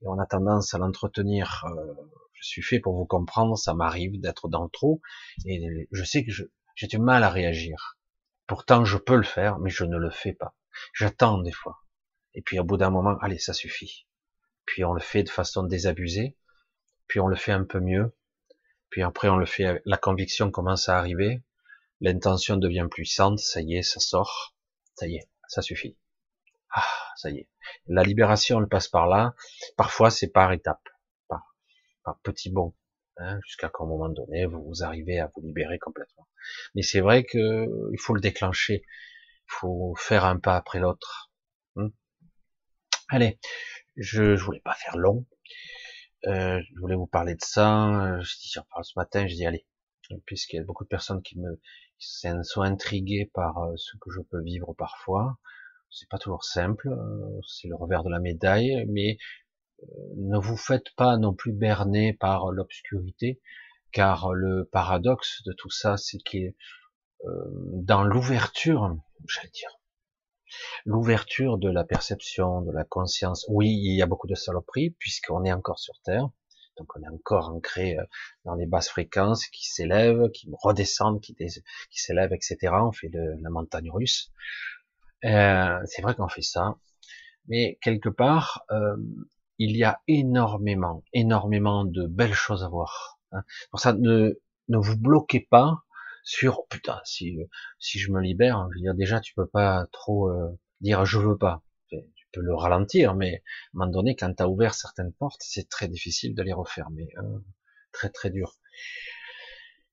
[0.02, 1.66] et on a tendance à l'entretenir.
[1.70, 1.94] Euh,
[2.34, 5.02] je suis fait pour vous comprendre, ça m'arrive d'être dans le trou,
[5.46, 7.98] et je sais que j'ai du mal à réagir.
[8.48, 10.54] Pourtant, je peux le faire, mais je ne le fais pas.
[10.94, 11.80] J'attends des fois.
[12.34, 14.06] Et puis, au bout d'un moment, allez, ça suffit
[14.66, 16.36] puis on le fait de façon désabusée,
[17.08, 18.16] puis on le fait un peu mieux,
[18.90, 21.44] puis après on le fait, la conviction commence à arriver,
[22.02, 24.56] l'intention devient puissante, ça y est, ça sort,
[24.96, 25.98] ça y est, ça suffit.
[26.76, 26.84] Ah,
[27.16, 27.50] ça y est.
[27.88, 29.34] La libération, elle passe par là.
[29.78, 30.90] Parfois, c'est par étapes,
[31.30, 31.56] par,
[32.04, 32.76] par petits bons,
[33.18, 36.28] hein, jusqu'à qu'à un moment donné, vous, vous arrivez à vous libérer complètement.
[36.76, 38.84] Mais c'est vrai que il faut le déclencher.
[39.48, 41.32] Il faut faire un pas après l'autre.
[41.76, 41.90] Hmm.
[43.10, 43.40] Allez,
[43.96, 45.26] je, je voulais pas faire long.
[46.28, 48.20] Euh, je voulais vous parler de ça.
[48.22, 49.28] Je dis, j'en ce matin.
[49.28, 49.66] Je dis, allez,
[50.26, 51.60] puisqu'il y a beaucoup de personnes qui me
[51.98, 52.08] qui
[52.44, 55.38] sont intriguées par euh, ce que je peux vivre parfois.
[55.90, 56.90] C'est pas toujours simple.
[56.90, 59.18] Euh, c'est le revers de la médaille, mais
[59.84, 59.86] euh,
[60.18, 63.42] ne vous faites pas non plus berner par l'obscurité,
[63.92, 66.54] car le paradoxe de tout ça, c'est que
[67.74, 68.96] dans l'ouverture,
[69.28, 69.80] j'allais dire,
[70.86, 73.46] L'ouverture de la perception, de la conscience.
[73.50, 76.30] Oui, il y a beaucoup de saloperies puisqu'on est encore sur Terre.
[76.78, 78.04] Donc on est encore ancré euh,
[78.44, 81.34] dans les basses fréquences qui s'élèvent, qui redescendent, qui
[81.92, 82.74] s'élèvent, etc.
[82.82, 84.32] On fait de, la montagne russe.
[85.26, 86.76] Euh, c'est vrai qu'on fait ça.
[87.48, 88.96] Mais quelque part, euh,
[89.58, 93.20] il y a énormément, énormément de belles choses à voir.
[93.32, 93.44] Hein.
[93.72, 95.84] Pour ça, ne, ne vous bloquez pas
[96.24, 97.38] sur oh, putain si
[97.80, 101.06] si je me libère, hein, je veux dire déjà tu peux pas trop euh, dire
[101.06, 101.62] je veux pas.
[101.90, 103.42] Tu peux le ralentir, mais à un
[103.74, 107.42] moment donné, quand tu as ouvert certaines portes, c'est très difficile de les refermer, hein.
[107.94, 108.58] très très dur.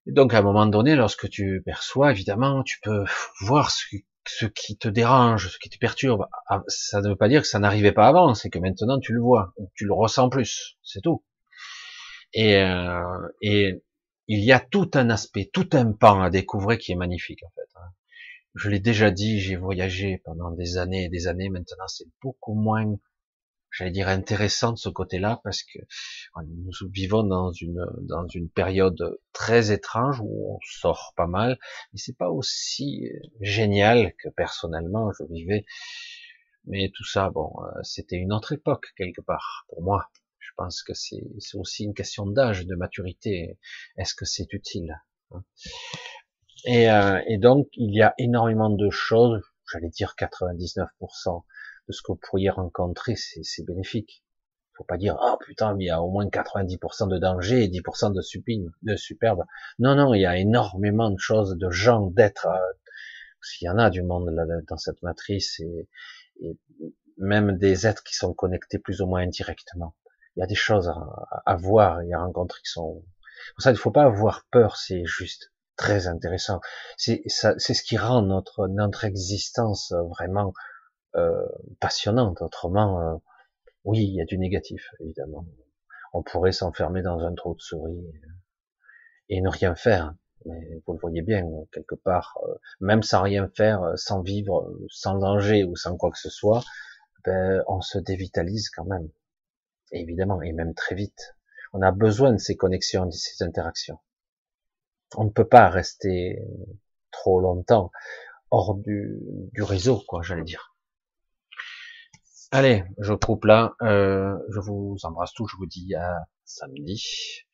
[0.07, 3.05] donc à un moment donné, lorsque tu perçois, évidemment, tu peux
[3.41, 3.85] voir ce,
[4.27, 6.27] ce qui te dérange, ce qui te perturbe.
[6.47, 9.13] Ah, ça ne veut pas dire que ça n'arrivait pas avant, c'est que maintenant tu
[9.13, 11.23] le vois, tu le ressens plus, c'est tout.
[12.33, 13.83] Et, euh, et
[14.27, 17.51] il y a tout un aspect, tout un pan à découvrir qui est magnifique en
[17.55, 17.69] fait.
[17.75, 17.91] Hein.
[18.55, 21.49] Je l'ai déjà dit, j'ai voyagé pendant des années et des années.
[21.49, 22.85] Maintenant, c'est beaucoup moins,
[23.73, 25.79] j'allais dire, intéressant de ce côté-là parce que
[26.47, 31.57] nous vivons dans une dans une période très étrange où on sort pas mal,
[31.91, 33.09] mais c'est pas aussi
[33.41, 35.65] génial que personnellement je vivais.
[36.65, 40.09] Mais tout ça, bon, euh, c'était une autre époque quelque part pour moi.
[40.39, 41.21] Je pense que c'est
[41.55, 43.57] aussi une question d'âge, de maturité.
[43.97, 45.01] Est-ce que c'est utile
[45.31, 45.43] hein?
[46.65, 51.43] Et, euh, et, donc, il y a énormément de choses, j'allais dire 99%
[51.87, 54.23] de ce que vous pourriez rencontrer, c'est bénéfique.
[54.75, 57.67] Faut pas dire, oh putain, mais il y a au moins 90% de danger et
[57.67, 59.43] 10% de sublime, de superbe.
[59.77, 62.73] Non, non, il y a énormément de choses, de gens, d'êtres, euh,
[63.41, 65.87] s'il y en a du monde là, dans cette matrice, et,
[66.41, 66.57] et
[67.17, 69.95] même des êtres qui sont connectés plus ou moins indirectement
[70.35, 70.91] il y a des choses
[71.45, 73.03] à, voir et à rencontrer qui sont.
[73.55, 74.77] Pour ça, il ne faut pas avoir peur.
[74.77, 76.59] C'est juste très intéressant.
[76.97, 80.53] C'est ce qui rend notre notre existence vraiment
[81.15, 81.47] euh,
[81.79, 82.41] passionnante.
[82.41, 83.15] Autrement, euh,
[83.85, 85.45] oui, il y a du négatif évidemment.
[86.13, 88.05] On pourrait s'enfermer dans un trou de souris
[89.29, 90.13] et ne rien faire.
[90.45, 95.17] Mais vous le voyez bien, quelque part, euh, même sans rien faire, sans vivre, sans
[95.17, 96.63] danger ou sans quoi que ce soit,
[97.25, 99.09] ben, on se dévitalise quand même
[99.93, 101.35] évidemment, et même très vite.
[101.71, 103.99] On a besoin de ces connexions, de ces interactions.
[105.15, 106.39] On ne peut pas rester
[107.11, 107.91] trop longtemps
[108.51, 109.19] hors du,
[109.53, 110.72] du réseau, quoi, j'allais dire.
[112.55, 113.73] Allez, je coupe là.
[113.81, 115.47] Euh, je vous embrasse tous.
[115.47, 117.47] Je vous dis à samedi.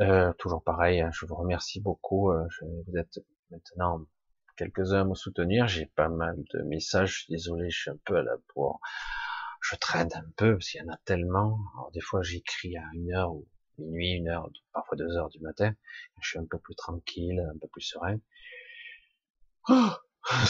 [0.00, 1.00] Euh, toujours pareil.
[1.00, 2.32] Hein, je vous remercie beaucoup.
[2.32, 2.44] Euh,
[2.88, 3.20] vous êtes
[3.52, 4.00] maintenant
[4.56, 5.68] quelques-uns à me soutenir.
[5.68, 7.26] J'ai pas mal de messages.
[7.28, 8.80] Je désolé, je suis un peu à la bourre.
[9.62, 11.60] Je traîne un peu parce qu'il y en a tellement.
[11.76, 13.46] Alors, des fois, j'écris à une heure ou
[13.78, 15.72] minuit, une heure, parfois deux heures du matin.
[16.20, 18.18] Je suis un peu plus tranquille, un peu plus serein.
[19.68, 19.92] Oh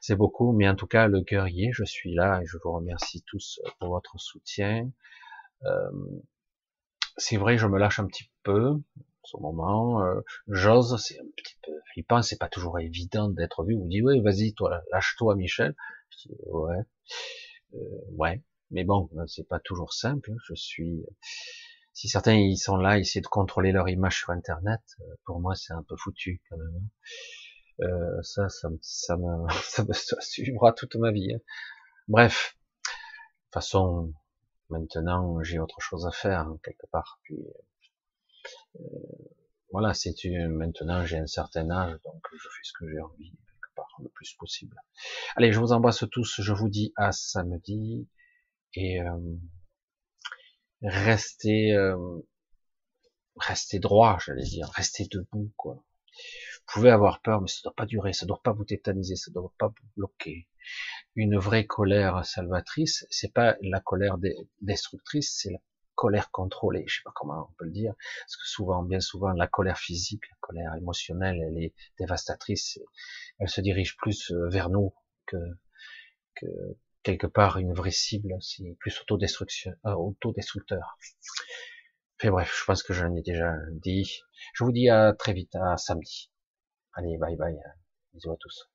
[0.00, 1.72] c'est beaucoup, mais en tout cas le cœur y est.
[1.72, 4.90] Je suis là et je vous remercie tous pour votre soutien.
[5.64, 5.90] Euh,
[7.16, 8.80] c'est vrai, je me lâche un petit peu
[9.24, 10.02] ce moment.
[10.02, 12.22] Euh, J'ose, c'est un petit peu flippant.
[12.22, 13.74] C'est pas toujours évident d'être vu.
[13.76, 15.74] Vous dites ouais, vas-y, toi, lâche-toi, Michel.
[16.10, 16.76] Je dis, ouais,
[17.74, 17.78] euh,
[18.12, 18.42] ouais.
[18.70, 20.32] Mais bon, c'est pas toujours simple.
[20.48, 21.04] Je suis.
[21.92, 25.38] Si certains ils sont là, ils essaient de contrôler leur image sur Internet, euh, pour
[25.40, 26.88] moi c'est un peu foutu quand même.
[27.80, 27.86] Hein.
[27.86, 31.32] Euh, ça, ça, ça, me, ça me suivra toute ma vie.
[31.34, 31.40] Hein.
[32.08, 34.12] Bref, de toute façon,
[34.68, 37.20] maintenant j'ai autre chose à faire hein, quelque part.
[37.22, 37.38] Puis
[38.76, 38.80] euh,
[39.72, 40.14] voilà, c'est
[40.48, 44.08] maintenant j'ai un certain âge, donc je fais ce que j'ai envie quelque part le
[44.08, 44.76] plus possible.
[45.36, 46.40] Allez, je vous embrasse tous.
[46.40, 48.08] Je vous dis à samedi
[48.74, 49.36] et euh,
[50.82, 52.20] restez euh,
[53.36, 55.84] restez droit, j'allais dire, restez debout quoi.
[56.66, 58.64] Vous pouvez avoir peur, mais ça ne doit pas durer, ça ne doit pas vous
[58.64, 60.48] tétaniser, ça ne doit pas vous bloquer.
[61.14, 64.16] Une vraie colère salvatrice, c'est pas la colère
[64.62, 65.58] destructrice, c'est la
[65.94, 66.84] colère contrôlée.
[66.86, 69.78] Je sais pas comment on peut le dire, parce que souvent, bien souvent, la colère
[69.78, 72.80] physique, la colère émotionnelle, elle est dévastatrice.
[73.38, 74.94] Elle se dirige plus euh, vers nous
[75.26, 75.36] que,
[76.34, 76.46] que
[77.02, 78.34] quelque part une vraie cible.
[78.40, 80.98] C'est plus autodestruction, euh, autodestructeur.
[82.20, 84.20] Enfin bref, je pense que j'en ai déjà dit.
[84.54, 86.30] Je vous dis à très vite, à samedi.
[86.96, 87.60] Allez, bye bye.
[88.12, 88.68] Bisous à tous.